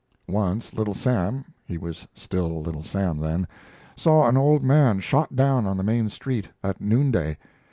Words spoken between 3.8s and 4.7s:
saw an old